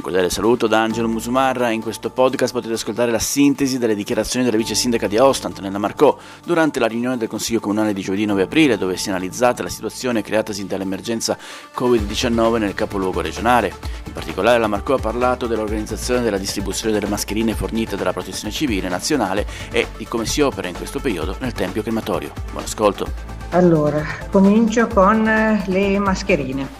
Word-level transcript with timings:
Un 0.00 0.06
cordiale 0.06 0.30
saluto 0.30 0.66
da 0.66 0.80
Angelo 0.80 1.08
Musumarra. 1.08 1.68
In 1.68 1.82
questo 1.82 2.08
podcast 2.08 2.54
potete 2.54 2.72
ascoltare 2.72 3.10
la 3.10 3.18
sintesi 3.18 3.76
delle 3.76 3.94
dichiarazioni 3.94 4.46
della 4.46 4.56
vice 4.56 4.74
sindaca 4.74 5.06
di 5.06 5.18
Aosta, 5.18 5.46
Antonella 5.46 5.76
Marcò, 5.76 6.16
durante 6.42 6.80
la 6.80 6.86
riunione 6.86 7.18
del 7.18 7.28
Consiglio 7.28 7.60
Comunale 7.60 7.92
di 7.92 8.00
giovedì 8.00 8.24
9 8.24 8.44
aprile, 8.44 8.78
dove 8.78 8.96
si 8.96 9.08
è 9.08 9.10
analizzata 9.10 9.62
la 9.62 9.68
situazione 9.68 10.22
creatasi 10.22 10.66
dall'emergenza 10.66 11.36
Covid-19 11.76 12.56
nel 12.56 12.72
capoluogo 12.72 13.20
regionale. 13.20 13.74
In 14.06 14.14
particolare 14.14 14.58
la 14.58 14.68
Marcò 14.68 14.94
ha 14.94 15.00
parlato 15.00 15.46
dell'organizzazione 15.46 16.22
della 16.22 16.38
distribuzione 16.38 16.94
delle 16.94 17.06
mascherine 17.06 17.52
fornite 17.52 17.96
dalla 17.96 18.14
Protezione 18.14 18.54
Civile 18.54 18.88
Nazionale 18.88 19.46
e 19.70 19.88
di 19.98 20.06
come 20.06 20.24
si 20.24 20.40
opera 20.40 20.68
in 20.68 20.76
questo 20.76 20.98
periodo 20.98 21.36
nel 21.40 21.52
Tempio 21.52 21.82
Crematorio. 21.82 22.32
Buon 22.52 22.64
ascolto. 22.64 23.06
Allora, 23.50 24.02
comincio 24.30 24.86
con 24.86 25.60
le 25.66 25.98
mascherine. 25.98 26.79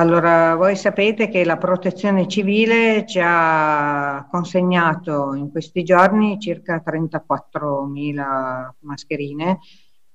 Allora, 0.00 0.54
voi 0.54 0.76
sapete 0.76 1.28
che 1.28 1.44
la 1.44 1.56
protezione 1.56 2.28
civile 2.28 3.04
ci 3.04 3.18
ha 3.20 4.28
consegnato 4.30 5.34
in 5.34 5.50
questi 5.50 5.82
giorni 5.82 6.38
circa 6.38 6.80
34.000 6.86 8.74
mascherine 8.82 9.58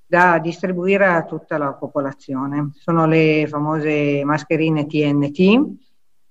da 0.05 0.39
distribuire 0.39 1.07
a 1.07 1.25
tutta 1.25 1.57
la 1.57 1.73
popolazione. 1.73 2.69
Sono 2.75 3.05
le 3.05 3.45
famose 3.49 4.23
mascherine 4.23 4.85
TNT. 4.85 5.75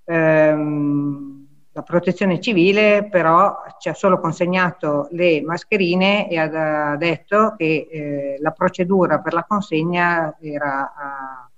Ehm, 0.05 1.47
la 1.73 1.83
protezione 1.83 2.41
civile 2.41 3.07
però 3.11 3.65
ci 3.79 3.91
ha 3.91 3.95
solo 3.95 4.19
consegnato 4.19 5.09
le 5.11 5.43
mascherine 5.43 6.27
e 6.31 6.39
ha 6.39 6.97
detto 6.97 7.55
che 7.59 7.87
eh, 7.91 8.37
la 8.41 8.53
procedura 8.53 9.21
per 9.21 9.35
la 9.35 9.45
consegna 9.47 10.39
era 10.41 10.95
a 10.97 11.52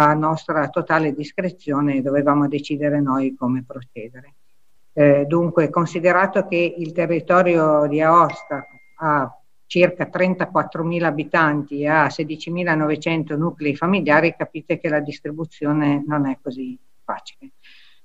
a 0.00 0.14
nostra 0.14 0.68
totale 0.68 1.12
discrezione 1.12 2.02
dovevamo 2.02 2.46
decidere 2.46 3.00
noi 3.00 3.34
come 3.34 3.64
procedere. 3.66 4.34
Eh, 4.92 5.24
dunque, 5.26 5.70
considerato 5.70 6.46
che 6.46 6.74
il 6.76 6.92
territorio 6.92 7.86
di 7.88 8.00
Aosta 8.00 8.64
ha 9.00 9.32
circa 9.66 10.08
34.000 10.08 11.02
abitanti 11.02 11.80
e 11.80 11.88
ha 11.88 12.06
16.900 12.06 13.36
nuclei 13.36 13.74
familiari, 13.74 14.34
capite 14.36 14.78
che 14.78 14.88
la 14.88 15.00
distribuzione 15.00 16.04
non 16.06 16.26
è 16.26 16.38
così 16.40 16.78
facile. 17.02 17.50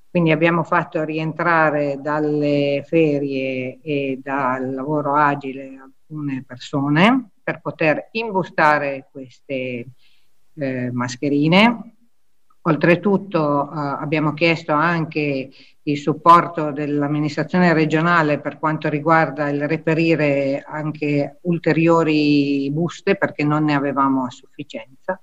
Quindi 0.09 0.31
abbiamo 0.31 0.63
fatto 0.63 1.03
rientrare 1.03 1.99
dalle 2.01 2.83
ferie 2.85 3.79
e 3.81 4.19
dal 4.21 4.73
lavoro 4.73 5.15
agile 5.15 5.79
alcune 5.79 6.43
persone 6.45 7.29
per 7.41 7.61
poter 7.61 8.09
imbustare 8.11 9.07
queste 9.11 9.87
eh, 10.55 10.91
mascherine. 10.91 11.95
Oltretutto 12.61 13.69
eh, 13.69 13.75
abbiamo 13.75 14.33
chiesto 14.33 14.71
anche 14.71 15.49
il 15.85 15.97
supporto 15.97 16.71
dell'amministrazione 16.71 17.73
regionale 17.73 18.39
per 18.39 18.57
quanto 18.57 18.87
riguarda 18.87 19.49
il 19.49 19.67
reperire 19.67 20.63
anche 20.65 21.39
ulteriori 21.41 22.69
buste 22.71 23.15
perché 23.15 23.43
non 23.43 23.65
ne 23.65 23.73
avevamo 23.73 24.23
a 24.23 24.29
sufficienza 24.29 25.19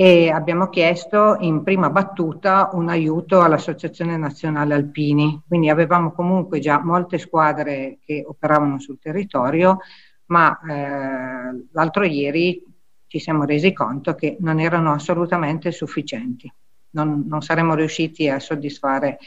e 0.00 0.30
abbiamo 0.30 0.68
chiesto 0.68 1.38
in 1.40 1.64
prima 1.64 1.90
battuta 1.90 2.70
un 2.74 2.88
aiuto 2.88 3.40
all'Associazione 3.40 4.16
Nazionale 4.16 4.74
Alpini. 4.74 5.42
Quindi 5.48 5.70
avevamo 5.70 6.12
comunque 6.12 6.60
già 6.60 6.78
molte 6.80 7.18
squadre 7.18 7.98
che 8.04 8.22
operavano 8.24 8.78
sul 8.78 9.00
territorio, 9.00 9.78
ma 10.26 10.56
eh, 10.60 11.66
l'altro 11.72 12.04
ieri 12.04 12.62
ci 13.08 13.18
siamo 13.18 13.44
resi 13.44 13.72
conto 13.72 14.14
che 14.14 14.36
non 14.40 14.60
erano 14.60 14.92
assolutamente 14.92 15.72
sufficienti. 15.72 16.52
Non, 16.90 17.24
non 17.26 17.42
saremmo 17.42 17.74
riusciti 17.74 18.28
a 18.28 18.38
soddisfare 18.38 19.18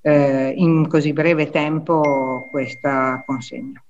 eh, 0.00 0.52
in 0.56 0.86
così 0.88 1.12
breve 1.12 1.50
tempo 1.50 2.46
questa 2.50 3.22
consegna. 3.26 3.82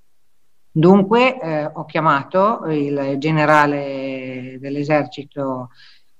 Dunque 0.71 1.41
eh, 1.41 1.67
ho 1.67 1.85
chiamato 1.85 2.65
il 2.67 3.17
generale 3.19 4.57
dell'esercito 4.59 5.71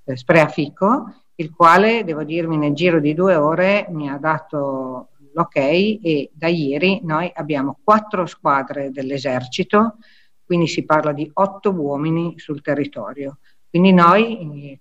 eh, 0.05 0.17
Spreafico, 0.17 1.23
il 1.37 1.53
quale, 1.53 2.05
devo 2.05 2.23
dirvi, 2.23 2.57
nel 2.57 2.75
giro 2.75 3.01
di 3.01 3.15
due 3.15 3.35
ore 3.35 3.87
mi 3.91 4.09
ha 4.09 4.19
dato 4.19 5.09
l'ok 5.33 5.57
e 5.57 6.31
da 6.33 6.47
ieri 6.47 7.01
noi 7.03 7.31
abbiamo 7.35 7.79
quattro 7.83 8.27
squadre 8.27 8.91
dell'esercito 8.91 9.97
quindi 10.45 10.67
si 10.67 10.85
parla 10.85 11.13
di 11.13 11.31
otto 11.35 11.71
uomini 11.71 12.35
sul 12.39 12.61
territorio. 12.61 13.39
Quindi 13.69 13.93
noi, 13.93 14.81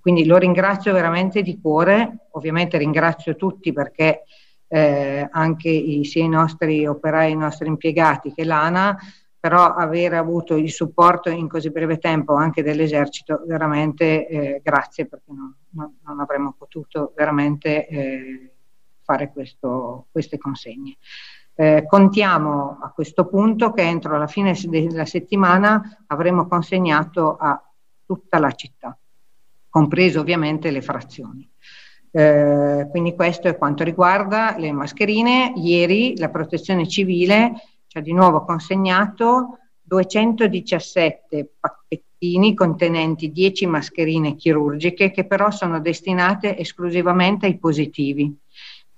quindi 0.00 0.24
lo 0.24 0.38
ringrazio 0.38 0.94
veramente 0.94 1.42
di 1.42 1.60
cuore, 1.60 2.28
ovviamente 2.30 2.78
ringrazio 2.78 3.36
tutti 3.36 3.70
perché 3.72 4.22
eh, 4.66 5.28
anche 5.30 5.68
i, 5.68 6.04
sia 6.04 6.24
i 6.24 6.28
nostri 6.28 6.86
operai, 6.86 7.32
i 7.32 7.36
nostri 7.36 7.68
impiegati 7.68 8.32
che 8.32 8.44
l'ANA, 8.44 8.96
però 9.38 9.74
aver 9.74 10.14
avuto 10.14 10.56
il 10.56 10.70
supporto 10.70 11.28
in 11.28 11.48
così 11.48 11.70
breve 11.70 11.98
tempo 11.98 12.34
anche 12.34 12.62
dell'esercito, 12.62 13.42
veramente 13.46 14.28
eh, 14.28 14.60
grazie 14.62 15.06
perché 15.06 15.32
no, 15.32 15.56
no, 15.70 15.94
non 16.04 16.20
avremmo 16.20 16.54
potuto 16.56 17.12
veramente 17.16 17.88
eh, 17.88 18.52
fare 19.02 19.32
questo, 19.32 20.06
queste 20.12 20.38
consegne. 20.38 20.96
Eh, 21.54 21.84
contiamo 21.86 22.78
a 22.80 22.90
questo 22.90 23.26
punto 23.26 23.72
che 23.72 23.82
entro 23.82 24.16
la 24.16 24.26
fine 24.26 24.56
della 24.66 25.04
settimana 25.04 26.04
avremo 26.06 26.46
consegnato 26.46 27.36
a 27.36 27.62
tutta 28.06 28.38
la 28.38 28.50
città, 28.52 28.96
compreso 29.68 30.20
ovviamente 30.20 30.70
le 30.70 30.80
frazioni. 30.80 31.48
Eh, 32.12 32.88
quindi 32.90 33.14
questo 33.14 33.46
è 33.48 33.56
quanto 33.56 33.84
riguarda 33.84 34.56
le 34.58 34.72
mascherine. 34.72 35.52
Ieri 35.56 36.16
la 36.18 36.28
protezione 36.28 36.88
civile 36.88 37.52
ci 37.86 37.98
ha 37.98 38.00
di 38.00 38.12
nuovo 38.12 38.44
consegnato 38.44 39.58
217 39.82 41.54
pacchettini 41.58 42.54
contenenti 42.54 43.30
10 43.30 43.66
mascherine 43.66 44.34
chirurgiche 44.34 45.10
che 45.10 45.26
però 45.26 45.50
sono 45.50 45.80
destinate 45.80 46.56
esclusivamente 46.56 47.46
ai 47.46 47.58
positivi. 47.58 48.39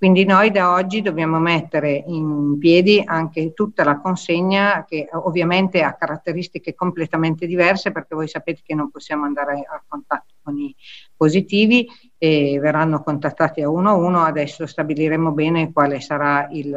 Quindi 0.02 0.24
noi 0.24 0.50
da 0.50 0.72
oggi 0.72 1.00
dobbiamo 1.00 1.38
mettere 1.38 1.92
in 1.92 2.58
piedi 2.58 3.00
anche 3.04 3.52
tutta 3.52 3.84
la 3.84 4.00
consegna 4.00 4.84
che 4.84 5.08
ovviamente 5.12 5.80
ha 5.80 5.94
caratteristiche 5.94 6.74
completamente 6.74 7.46
diverse 7.46 7.92
perché 7.92 8.16
voi 8.16 8.26
sapete 8.26 8.62
che 8.64 8.74
non 8.74 8.90
possiamo 8.90 9.26
andare 9.26 9.60
a 9.60 9.80
contatto 9.86 10.34
con 10.42 10.58
i 10.58 10.74
positivi 11.16 11.86
e 12.18 12.58
verranno 12.60 13.00
contattati 13.04 13.62
a 13.62 13.68
uno 13.68 13.90
a 13.90 13.94
uno. 13.94 14.22
Adesso 14.22 14.66
stabiliremo 14.66 15.30
bene 15.30 15.70
quale 15.70 16.00
sarà 16.00 16.48
il, 16.50 16.74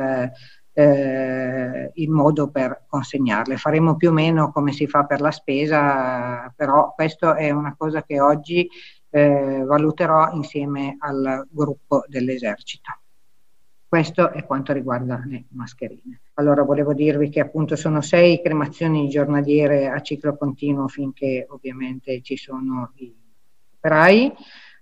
eh, 0.73 1.91
il 1.95 2.09
modo 2.11 2.51
per 2.51 2.83
consegnarle. 2.87 3.57
Faremo 3.57 3.95
più 3.95 4.09
o 4.09 4.13
meno 4.13 4.51
come 4.51 4.71
si 4.71 4.85
fa 4.85 5.05
per 5.05 5.21
la 5.21 5.31
spesa, 5.31 6.53
però 6.55 6.93
questo 6.93 7.33
è 7.33 7.49
una 7.49 7.73
cosa 7.75 8.03
che 8.03 8.21
oggi 8.21 8.69
eh, 9.09 9.63
valuterò 9.65 10.29
insieme 10.33 10.95
al 10.99 11.47
gruppo 11.49 12.03
dell'esercito. 12.07 12.99
Questo 13.95 14.33
è 14.33 14.43
quanto 14.43 14.73
riguarda 14.73 15.23
le 15.25 15.45
mascherine. 15.51 16.19
Allora 16.33 16.63
volevo 16.63 16.93
dirvi 16.93 17.29
che 17.29 17.39
appunto 17.39 17.77
sono 17.77 18.01
sei 18.01 18.41
cremazioni 18.41 19.07
giornaliere 19.07 19.87
a 19.87 20.01
ciclo 20.01 20.35
continuo 20.35 20.89
finché 20.89 21.47
ovviamente 21.49 22.21
ci 22.21 22.35
sono 22.35 22.91
i 22.95 23.15
operai. 23.77 24.33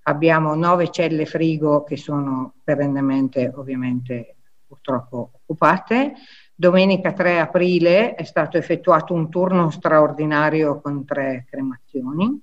Abbiamo 0.05 0.55
nove 0.55 0.89
celle 0.89 1.27
frigo 1.27 1.83
che 1.83 1.95
sono 1.95 2.55
perennemente 2.63 3.51
ovviamente 3.53 4.35
purtroppo 4.65 5.29
occupate. 5.33 6.13
Domenica 6.55 7.13
3 7.13 7.39
aprile 7.39 8.15
è 8.15 8.23
stato 8.23 8.57
effettuato 8.57 9.13
un 9.13 9.29
turno 9.29 9.69
straordinario 9.69 10.81
con 10.81 11.05
tre 11.05 11.45
cremazioni. 11.47 12.41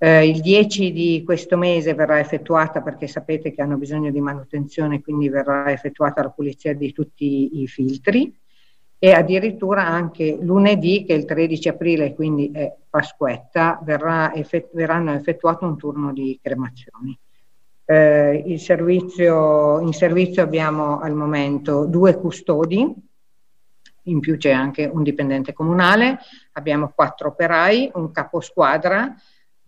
Eh, 0.00 0.28
il 0.28 0.40
10 0.40 0.92
di 0.92 1.22
questo 1.24 1.56
mese 1.56 1.92
verrà 1.92 2.20
effettuata, 2.20 2.80
perché 2.82 3.08
sapete 3.08 3.50
che 3.50 3.62
hanno 3.62 3.76
bisogno 3.76 4.12
di 4.12 4.20
manutenzione, 4.20 5.00
quindi 5.00 5.28
verrà 5.28 5.72
effettuata 5.72 6.22
la 6.22 6.30
pulizia 6.30 6.72
di 6.72 6.92
tutti 6.92 7.60
i 7.60 7.66
filtri 7.66 8.32
e 9.00 9.12
addirittura 9.12 9.84
anche 9.84 10.38
lunedì, 10.40 11.04
che 11.04 11.14
è 11.14 11.16
il 11.16 11.24
13 11.24 11.68
aprile, 11.68 12.14
quindi 12.14 12.50
è 12.52 12.72
Pasquetta, 12.88 13.80
verrà 13.84 14.32
effett- 14.34 14.70
verranno 14.72 15.12
effettuato 15.14 15.66
un 15.66 15.76
turno 15.76 16.12
di 16.12 16.38
cremazioni. 16.40 17.18
Eh, 17.84 18.56
servizio, 18.58 19.80
in 19.80 19.92
servizio 19.92 20.42
abbiamo 20.42 21.00
al 21.00 21.14
momento 21.14 21.86
due 21.86 22.16
custodi, 22.16 22.94
in 24.02 24.20
più 24.20 24.36
c'è 24.36 24.50
anche 24.50 24.84
un 24.84 25.02
dipendente 25.02 25.52
comunale, 25.52 26.18
abbiamo 26.52 26.92
quattro 26.94 27.28
operai, 27.28 27.90
un 27.94 28.10
caposquadra, 28.10 29.14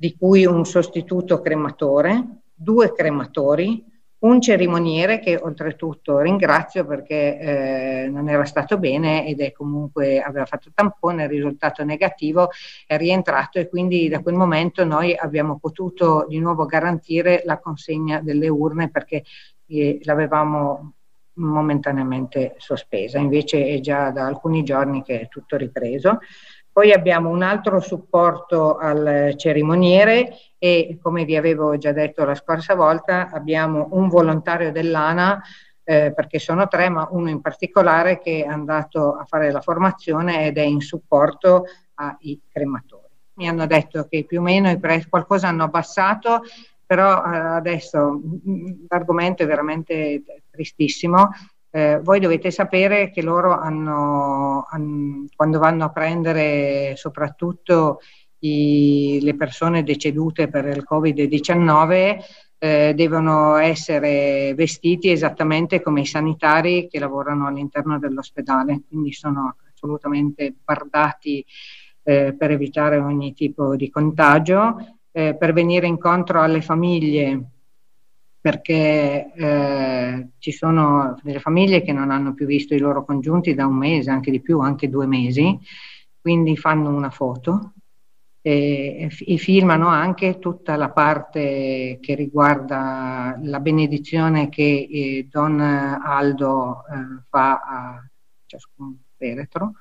di 0.00 0.17
cui 0.17 0.47
un 0.47 0.64
sostituto 0.64 1.43
crematore, 1.43 2.25
due 2.55 2.91
crematori, 2.91 3.85
un 4.20 4.41
cerimoniere 4.41 5.19
che 5.19 5.37
oltretutto 5.37 6.20
ringrazio 6.20 6.87
perché 6.87 7.38
eh, 7.38 8.08
non 8.08 8.31
era 8.31 8.47
stato 8.47 8.79
bene 8.79 9.26
ed 9.26 9.43
è 9.43 9.52
comunque 9.52 10.23
aveva 10.23 10.47
fatto 10.47 10.70
tampone, 10.73 11.25
il 11.25 11.29
risultato 11.29 11.85
negativo, 11.85 12.49
è 12.87 12.97
rientrato 12.97 13.58
e 13.58 13.69
quindi 13.69 14.08
da 14.08 14.20
quel 14.20 14.37
momento 14.37 14.87
noi 14.87 15.14
abbiamo 15.14 15.58
potuto 15.58 16.25
di 16.26 16.38
nuovo 16.38 16.64
garantire 16.64 17.43
la 17.44 17.58
consegna 17.58 18.20
delle 18.20 18.49
urne 18.49 18.88
perché 18.88 19.23
eh, 19.67 20.00
l'avevamo 20.05 20.94
momentaneamente 21.35 22.55
sospesa, 22.56 23.19
invece 23.19 23.67
è 23.67 23.81
già 23.81 24.11
da 24.11 24.25
alcuni 24.25 24.62
giorni 24.62 25.02
che 25.02 25.20
è 25.20 25.29
tutto 25.29 25.58
ripreso. 25.58 26.20
Poi 26.80 26.92
abbiamo 26.92 27.28
un 27.28 27.42
altro 27.42 27.78
supporto 27.80 28.78
al 28.78 29.34
cerimoniere 29.36 30.34
e 30.56 30.98
come 30.98 31.26
vi 31.26 31.36
avevo 31.36 31.76
già 31.76 31.92
detto 31.92 32.24
la 32.24 32.34
scorsa 32.34 32.74
volta 32.74 33.28
abbiamo 33.30 33.88
un 33.90 34.08
volontario 34.08 34.72
dell'ANA 34.72 35.42
eh, 35.84 36.10
perché 36.16 36.38
sono 36.38 36.68
tre, 36.68 36.88
ma 36.88 37.06
uno 37.10 37.28
in 37.28 37.42
particolare 37.42 38.18
che 38.18 38.44
è 38.44 38.48
andato 38.48 39.14
a 39.14 39.26
fare 39.26 39.50
la 39.50 39.60
formazione 39.60 40.46
ed 40.46 40.56
è 40.56 40.62
in 40.62 40.80
supporto 40.80 41.66
ai 41.96 42.40
crematori. 42.50 43.12
Mi 43.34 43.46
hanno 43.46 43.66
detto 43.66 44.06
che 44.08 44.24
più 44.24 44.38
o 44.38 44.42
meno 44.42 44.70
i 44.70 44.80
prezzi 44.80 45.10
qualcosa 45.10 45.48
hanno 45.48 45.64
abbassato, 45.64 46.40
però 46.86 47.22
eh, 47.22 47.36
adesso 47.36 48.22
mm, 48.48 48.86
l'argomento 48.88 49.42
è 49.42 49.46
veramente 49.46 50.22
tristissimo 50.50 51.28
eh, 51.70 52.00
voi 52.02 52.20
dovete 52.20 52.50
sapere 52.50 53.11
che 53.11 53.22
loro 53.22 53.56
hanno, 53.58 54.67
hanno, 54.69 55.26
quando 55.37 55.58
vanno 55.58 55.84
a 55.84 55.90
prendere 55.90 56.94
soprattutto 56.96 58.00
i, 58.40 59.19
le 59.22 59.37
persone 59.37 59.82
decedute 59.82 60.49
per 60.49 60.67
il 60.67 60.84
Covid-19 60.88 62.19
eh, 62.58 62.93
devono 62.94 63.56
essere 63.56 64.52
vestiti 64.55 65.11
esattamente 65.11 65.81
come 65.81 66.02
i 66.02 66.06
sanitari 66.06 66.88
che 66.88 66.99
lavorano 66.99 67.46
all'interno 67.46 67.99
dell'ospedale, 67.99 68.82
quindi 68.88 69.12
sono 69.12 69.56
assolutamente 69.73 70.55
bardati 70.62 71.44
eh, 72.02 72.34
per 72.37 72.50
evitare 72.50 72.99
ogni 72.99 73.32
tipo 73.32 73.76
di 73.76 73.88
contagio, 73.88 74.99
eh, 75.12 75.34
per 75.37 75.52
venire 75.52 75.87
incontro 75.87 76.43
alle 76.43 76.61
famiglie 76.61 77.59
perché 78.40 79.32
eh, 79.34 80.28
ci 80.38 80.50
sono 80.50 81.19
delle 81.22 81.40
famiglie 81.40 81.82
che 81.82 81.92
non 81.92 82.10
hanno 82.10 82.32
più 82.32 82.46
visto 82.46 82.75
i 82.75 82.78
loro 82.78 83.04
congiunti 83.04 83.54
da 83.54 83.66
un 83.66 83.76
mese, 83.76 84.10
anche 84.10 84.31
di 84.31 84.40
più, 84.40 84.60
anche 84.60 84.88
due 84.88 85.06
mesi, 85.06 85.58
quindi 86.20 86.56
fanno 86.56 86.88
una 86.88 87.10
foto 87.10 87.75
e, 88.42 89.10
e 89.26 89.37
filmano 89.37 89.88
anche 89.88 90.38
tutta 90.38 90.76
la 90.76 90.90
parte 90.90 91.98
che 92.00 92.14
riguarda 92.14 93.38
la 93.42 93.60
benedizione 93.60 94.48
che 94.48 94.88
eh, 94.90 95.26
Don 95.31 95.60
Aldo 95.60 96.84
eh, 96.87 97.22
fa 97.28 97.60
a 97.60 98.08
ciascun 98.46 98.96
feretro. 99.16 99.75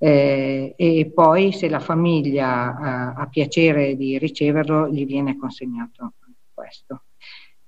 Eh, 0.00 0.74
e 0.76 1.10
poi 1.12 1.52
se 1.52 1.68
la 1.68 1.80
famiglia 1.80 3.14
eh, 3.16 3.20
ha 3.20 3.26
piacere 3.28 3.96
di 3.96 4.16
riceverlo 4.16 4.88
gli 4.88 5.04
viene 5.04 5.36
consegnato 5.36 6.12
questo. 6.54 7.02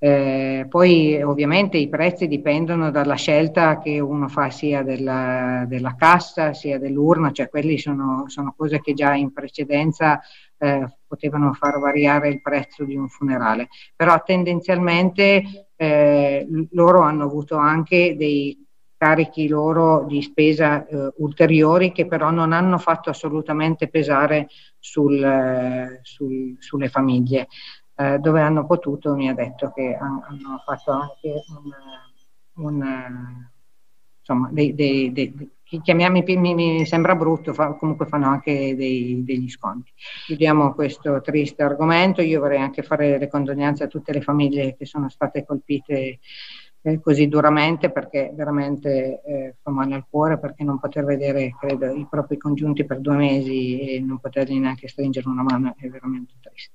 Eh, 0.03 0.65
poi 0.67 1.23
ovviamente 1.23 1.77
i 1.77 1.91
prezzi 1.91 2.27
dipendono 2.27 2.91
dalla 2.91 3.17
scelta 3.17 3.79
che 3.79 4.01
uno 4.01 4.29
fa 4.29 4.49
sia 4.49 4.83
della, 4.83 5.67
della 5.69 5.95
cassa 5.95 6.55
sia 6.55 6.79
dell'urna, 6.79 7.33
cioè 7.33 7.51
quelli 7.51 7.77
sono, 7.77 8.25
sono, 8.29 8.55
cose 8.57 8.81
che 8.81 8.95
già 8.95 9.13
in 9.13 9.31
precedenza 9.31 10.19
eh, 10.57 10.97
potevano 11.07 11.53
far 11.53 11.79
variare 11.79 12.31
il 12.31 12.41
prezzo 12.41 12.85
di 12.85 12.97
un 12.97 13.11
funerale, 13.11 13.69
però 13.95 14.23
tendenzialmente 14.23 15.69
eh, 15.77 16.47
loro 16.71 17.03
hanno 17.03 17.25
avuto 17.25 17.57
anche 17.57 18.17
dei 18.17 18.57
carichi 18.97 19.49
loro 19.49 20.07
di 20.07 20.23
spesa 20.23 20.87
eh, 20.87 21.13
ulteriori 21.19 21.93
che 21.93 22.07
però 22.07 22.31
non 22.31 22.53
hanno 22.55 22.79
fatto 22.79 23.11
assolutamente 23.11 23.89
pesare 23.89 24.49
sul, 24.79 25.23
eh, 25.23 26.01
sul, 26.03 26.57
sulle 26.59 26.89
famiglie 26.89 27.49
eh, 28.01 28.19
dove 28.19 28.41
hanno 28.41 28.65
potuto 28.65 29.15
mi 29.15 29.29
ha 29.29 29.35
detto 29.35 29.71
che 29.75 29.95
hanno, 29.95 30.25
hanno 30.27 30.63
fatto 30.65 30.91
anche 30.91 31.45
un, 32.55 32.65
un 32.65 33.49
insomma, 34.19 34.49
dei, 34.51 34.75
dei, 34.75 35.13
dei, 35.13 35.51
chiamiami, 35.83 36.23
mi, 36.37 36.55
mi, 36.55 36.87
sembra 36.87 37.15
brutto, 37.15 37.53
fa, 37.53 37.75
comunque 37.75 38.07
fanno 38.07 38.29
anche 38.29 38.75
dei, 38.75 39.23
degli 39.23 39.49
sconti. 39.51 39.93
Chiudiamo 40.27 40.73
questo 40.73 41.21
triste 41.21 41.63
argomento, 41.63 42.23
io 42.23 42.41
vorrei 42.41 42.61
anche 42.61 42.83
fare 42.83 43.19
le 43.19 43.29
condoglianze 43.29 43.85
a 43.85 43.89
tutte 43.89 44.13
le 44.13 44.23
famiglie 44.23 44.77
che 44.77 44.87
sono 44.87 45.11
state 45.11 45.45
colpite 45.45 46.21
eh, 46.83 47.01
così 47.01 47.29
duramente 47.29 47.91
perché 47.91 48.33
veramente 48.35 49.21
eh, 49.23 49.57
fa 49.61 49.71
male 49.71 49.95
al 49.95 50.07
cuore 50.09 50.39
perché 50.39 50.65
non 50.65 50.79
poter 50.79 51.05
vedere 51.05 51.55
credo, 51.59 51.93
i 51.93 52.07
propri 52.09 52.39
congiunti 52.39 52.87
per 52.87 53.01
due 53.01 53.17
mesi 53.17 53.81
e 53.81 54.01
non 54.01 54.19
potergli 54.19 54.59
neanche 54.59 54.89
stringere 54.89 55.29
una 55.29 55.43
mano 55.43 55.75
è 55.77 55.87
veramente 55.89 56.35
triste. 56.41 56.73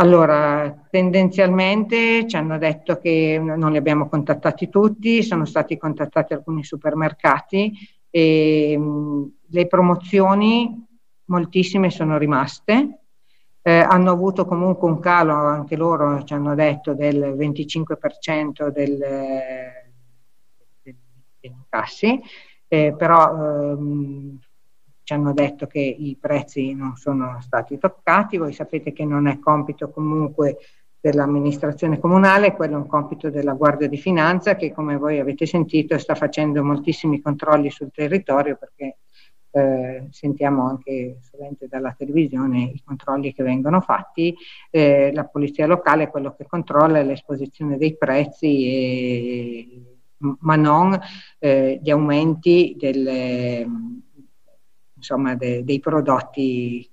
Allora, 0.00 0.86
tendenzialmente 0.90 2.24
ci 2.28 2.36
hanno 2.36 2.56
detto 2.56 2.98
che 2.98 3.36
non 3.42 3.72
li 3.72 3.78
abbiamo 3.78 4.08
contattati 4.08 4.68
tutti, 4.68 5.24
sono 5.24 5.44
stati 5.44 5.76
contattati 5.76 6.34
alcuni 6.34 6.62
supermercati 6.62 7.72
e 8.08 8.78
mh, 8.78 9.32
le 9.48 9.66
promozioni 9.66 10.86
moltissime 11.24 11.90
sono 11.90 12.16
rimaste. 12.16 13.00
Eh, 13.60 13.72
hanno 13.80 14.12
avuto 14.12 14.44
comunque 14.46 14.88
un 14.88 15.00
calo, 15.00 15.34
anche 15.34 15.74
loro 15.74 16.22
ci 16.22 16.32
hanno 16.32 16.54
detto, 16.54 16.94
del 16.94 17.34
25% 17.36 18.68
del, 18.70 18.96
del, 18.98 20.96
degli 21.40 21.52
incassi, 21.52 22.20
eh, 22.68 22.94
però 22.96 23.72
ehm, 23.72 24.38
ci 25.08 25.14
hanno 25.14 25.32
detto 25.32 25.66
che 25.66 25.80
i 25.80 26.18
prezzi 26.20 26.74
non 26.74 26.96
sono 26.96 27.38
stati 27.40 27.78
toccati, 27.78 28.36
voi 28.36 28.52
sapete 28.52 28.92
che 28.92 29.06
non 29.06 29.26
è 29.26 29.38
compito 29.38 29.88
comunque 29.88 30.58
dell'amministrazione 31.00 31.98
comunale, 31.98 32.52
quello 32.52 32.74
è 32.74 32.76
un 32.76 32.86
compito 32.86 33.30
della 33.30 33.54
Guardia 33.54 33.88
di 33.88 33.96
Finanza 33.96 34.54
che 34.54 34.70
come 34.70 34.98
voi 34.98 35.18
avete 35.18 35.46
sentito 35.46 35.96
sta 35.96 36.14
facendo 36.14 36.62
moltissimi 36.62 37.22
controlli 37.22 37.70
sul 37.70 37.90
territorio 37.90 38.58
perché 38.60 38.98
eh, 39.50 40.08
sentiamo 40.10 40.68
anche 40.68 41.20
sovente 41.22 41.68
dalla 41.68 41.94
televisione 41.96 42.64
i 42.64 42.82
controlli 42.84 43.32
che 43.32 43.42
vengono 43.42 43.80
fatti, 43.80 44.36
eh, 44.70 45.10
la 45.14 45.24
polizia 45.24 45.66
locale 45.66 46.02
è 46.02 46.10
quello 46.10 46.34
che 46.36 46.44
controlla 46.46 47.00
l'esposizione 47.00 47.78
dei 47.78 47.96
prezzi 47.96 48.66
e, 48.66 49.82
ma 50.40 50.56
non 50.56 51.00
eh, 51.38 51.80
gli 51.82 51.88
aumenti 51.88 52.76
delle, 52.78 53.66
insomma, 54.98 55.34
de, 55.34 55.64
dei 55.64 55.80
prodotti 55.80 56.88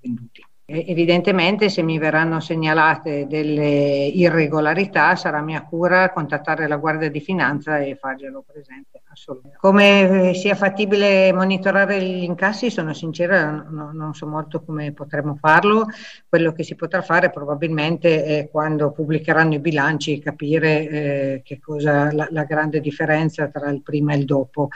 venduti. 0.00 0.47
Evidentemente 0.70 1.70
se 1.70 1.80
mi 1.80 1.96
verranno 1.96 2.40
segnalate 2.40 3.26
delle 3.26 4.04
irregolarità 4.04 5.16
sarà 5.16 5.40
mia 5.40 5.62
cura 5.62 6.12
contattare 6.12 6.68
la 6.68 6.76
Guardia 6.76 7.08
di 7.08 7.20
Finanza 7.20 7.78
e 7.78 7.96
farglielo 7.96 8.44
presente 8.46 9.00
assolutamente. 9.10 9.56
Come 9.58 10.32
sia 10.34 10.54
fattibile 10.54 11.32
monitorare 11.32 12.02
gli 12.02 12.22
incassi 12.22 12.68
sono 12.70 12.92
sincera, 12.92 13.66
no, 13.66 13.92
non 13.94 14.12
so 14.12 14.26
molto 14.26 14.62
come 14.62 14.92
potremo 14.92 15.36
farlo, 15.36 15.86
quello 16.28 16.52
che 16.52 16.64
si 16.64 16.74
potrà 16.74 17.00
fare 17.00 17.30
probabilmente 17.30 18.24
è 18.24 18.50
quando 18.50 18.92
pubblicheranno 18.92 19.54
i 19.54 19.60
bilanci 19.60 20.18
capire 20.18 20.88
eh, 20.88 21.40
che 21.44 21.58
cosa 21.60 22.12
la, 22.12 22.28
la, 22.28 22.44
grande 22.44 22.80
differenza 22.80 23.48
tra 23.48 23.70
il 23.70 23.80
prima 23.80 24.12
e 24.12 24.18
il 24.18 24.26
dopo. 24.26 24.68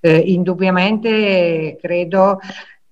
Eh, 0.00 0.16
indubbiamente 0.16 1.76
credo 1.80 2.38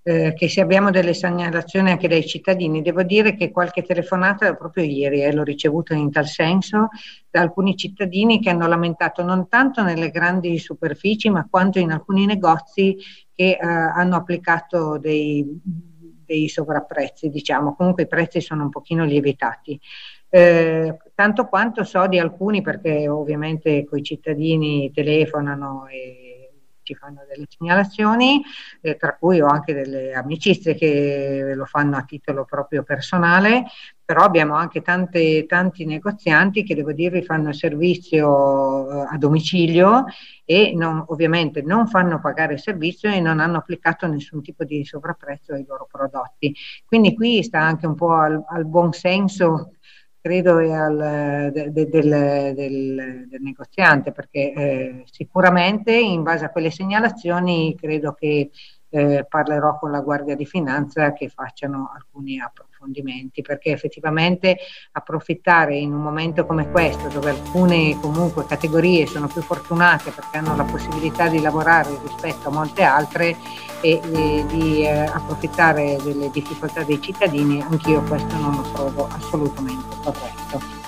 eh, 0.08 0.32
che 0.32 0.48
se 0.48 0.62
abbiamo 0.62 0.90
delle 0.90 1.12
segnalazioni 1.12 1.90
anche 1.90 2.08
dai 2.08 2.26
cittadini, 2.26 2.80
devo 2.80 3.02
dire 3.02 3.34
che 3.34 3.50
qualche 3.50 3.82
telefonata 3.82 4.54
proprio 4.54 4.84
ieri 4.84 5.22
eh, 5.22 5.32
l'ho 5.32 5.42
ricevuta 5.42 5.94
in 5.94 6.10
tal 6.10 6.26
senso 6.26 6.88
da 7.28 7.42
alcuni 7.42 7.76
cittadini 7.76 8.40
che 8.40 8.48
hanno 8.48 8.66
lamentato 8.66 9.22
non 9.22 9.48
tanto 9.48 9.82
nelle 9.82 10.08
grandi 10.08 10.58
superfici 10.58 11.28
ma 11.28 11.46
quanto 11.50 11.78
in 11.78 11.90
alcuni 11.92 12.24
negozi 12.24 12.96
che 13.34 13.58
eh, 13.60 13.66
hanno 13.66 14.16
applicato 14.16 14.96
dei, 14.96 15.44
dei 16.24 16.48
sovrapprezzi, 16.48 17.28
diciamo, 17.28 17.74
comunque 17.74 18.04
i 18.04 18.08
prezzi 18.08 18.40
sono 18.40 18.62
un 18.62 18.70
pochino 18.70 19.04
lievitati. 19.04 19.78
Eh, 20.30 20.96
tanto 21.14 21.48
quanto 21.48 21.84
so 21.84 22.06
di 22.06 22.18
alcuni 22.18 22.62
perché 22.62 23.08
ovviamente 23.08 23.84
coi 23.84 24.02
cittadini 24.02 24.90
telefonano 24.90 25.86
e 25.86 26.37
ci 26.88 26.94
fanno 26.94 27.20
delle 27.28 27.46
segnalazioni, 27.46 28.42
eh, 28.80 28.96
tra 28.96 29.14
cui 29.16 29.40
ho 29.42 29.46
anche 29.46 29.74
delle 29.74 30.14
amicizie 30.14 30.74
che 30.74 31.52
lo 31.54 31.66
fanno 31.66 31.96
a 31.98 32.02
titolo 32.02 32.46
proprio 32.46 32.82
personale, 32.82 33.64
però 34.02 34.22
abbiamo 34.22 34.54
anche 34.54 34.80
tante, 34.80 35.44
tanti 35.44 35.84
negozianti 35.84 36.62
che 36.64 36.74
devo 36.74 36.92
dirvi 36.92 37.22
fanno 37.22 37.52
servizio 37.52 38.90
eh, 38.90 39.06
a 39.10 39.18
domicilio 39.18 40.06
e 40.46 40.72
non, 40.74 41.04
ovviamente 41.08 41.60
non 41.60 41.88
fanno 41.88 42.18
pagare 42.18 42.54
il 42.54 42.60
servizio 42.60 43.10
e 43.10 43.20
non 43.20 43.38
hanno 43.38 43.58
applicato 43.58 44.06
nessun 44.06 44.40
tipo 44.40 44.64
di 44.64 44.82
sovrapprezzo 44.82 45.52
ai 45.52 45.66
loro 45.68 45.86
prodotti. 45.90 46.54
Quindi 46.86 47.14
qui 47.14 47.42
sta 47.42 47.60
anche 47.60 47.86
un 47.86 47.94
po' 47.94 48.14
al, 48.14 48.42
al 48.48 48.64
buon 48.64 48.92
senso 48.92 49.72
credo 50.20 50.58
è 50.58 50.70
al, 50.70 51.50
de, 51.52 51.70
de, 51.72 51.88
del, 51.88 52.54
del, 52.54 53.26
del, 53.28 53.40
negoziante, 53.40 54.12
perché 54.12 54.52
eh, 54.52 55.02
sicuramente 55.10 55.92
in 55.92 56.22
base 56.22 56.44
a 56.44 56.50
quelle 56.50 56.70
segnalazioni 56.70 57.74
credo 57.76 58.12
che 58.12 58.50
eh, 58.90 59.26
parlerò 59.28 59.78
con 59.78 59.90
la 59.90 60.00
Guardia 60.00 60.34
di 60.34 60.46
Finanza 60.46 61.12
che 61.12 61.28
facciano 61.28 61.90
alcuni 61.94 62.40
approfondimenti, 62.40 63.42
perché 63.42 63.70
effettivamente 63.70 64.56
approfittare 64.92 65.76
in 65.76 65.92
un 65.92 66.00
momento 66.00 66.46
come 66.46 66.70
questo, 66.70 67.08
dove 67.08 67.30
alcune 67.30 67.98
comunque 68.00 68.46
categorie 68.46 69.06
sono 69.06 69.26
più 69.26 69.42
fortunate 69.42 70.10
perché 70.10 70.38
hanno 70.38 70.56
la 70.56 70.64
possibilità 70.64 71.28
di 71.28 71.40
lavorare 71.40 71.90
rispetto 72.02 72.48
a 72.48 72.52
molte 72.52 72.82
altre 72.82 73.36
e, 73.80 74.00
e 74.12 74.44
di 74.46 74.84
eh, 74.84 75.00
approfittare 75.04 75.96
delle 76.02 76.30
difficoltà 76.30 76.82
dei 76.82 77.00
cittadini, 77.00 77.60
anch'io 77.60 78.02
questo 78.02 78.36
non 78.36 78.56
lo 78.56 78.62
trovo 78.72 79.08
assolutamente 79.08 79.96
corretto. 80.02 80.87